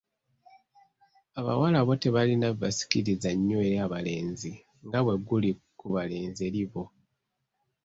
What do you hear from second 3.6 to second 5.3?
eri abalenzi nga bwe